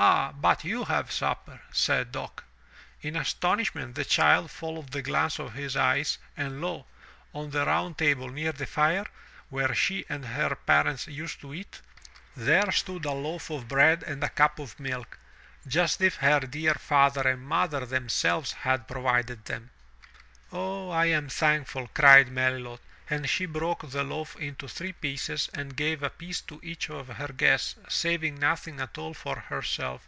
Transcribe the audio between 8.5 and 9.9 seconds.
the fire, where